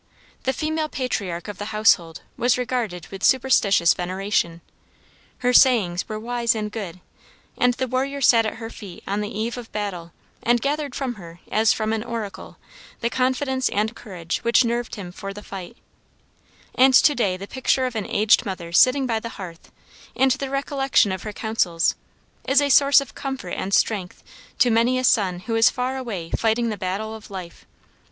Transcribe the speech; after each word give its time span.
The 0.45 0.51
female 0.53 0.89
patriarch 0.89 1.47
of 1.47 1.59
the 1.59 1.65
household 1.65 2.23
was 2.35 2.57
regarded 2.57 3.05
with 3.09 3.23
superstitious 3.23 3.93
veneration. 3.93 4.61
Her 5.45 5.53
sayings 5.53 6.09
were 6.09 6.19
wise 6.19 6.55
and 6.55 6.71
good, 6.71 7.01
and 7.55 7.75
the 7.75 7.87
warrior 7.87 8.19
sat 8.19 8.47
at 8.47 8.55
her 8.55 8.71
feet 8.71 9.03
on 9.07 9.21
the 9.21 9.29
eve 9.29 9.57
of 9.57 9.71
battle 9.71 10.11
and 10.41 10.59
gathered 10.59 10.95
from 10.95 11.13
her 11.21 11.39
as 11.51 11.71
from 11.71 11.93
an 11.93 12.03
oracle, 12.03 12.57
the 13.01 13.11
confidence 13.11 13.69
and 13.69 13.95
courage 13.95 14.39
which 14.39 14.65
nerved 14.65 14.95
him 14.95 15.11
for 15.11 15.33
the 15.33 15.43
fight; 15.43 15.77
and 16.73 16.95
today 16.95 17.37
the 17.37 17.47
picture 17.47 17.85
of 17.85 17.95
an 17.95 18.07
aged 18.07 18.43
mother 18.43 18.71
sitting 18.71 19.05
by 19.05 19.19
the 19.19 19.29
hearth, 19.37 19.71
and 20.15 20.31
the 20.31 20.49
recollection 20.49 21.11
of 21.11 21.21
her 21.21 21.31
counsels, 21.31 21.93
is 22.47 22.59
a 22.59 22.69
source 22.69 23.01
of 23.01 23.13
comfort 23.13 23.49
and 23.53 23.71
strength 23.71 24.23
to 24.57 24.71
many 24.71 24.97
a 24.97 25.03
son 25.03 25.41
who 25.41 25.53
is 25.53 25.69
far 25.69 25.95
away 25.95 26.31
fighting 26.31 26.69
the 26.69 26.75
battle 26.75 27.13
of 27.13 27.29
life. 27.29 27.67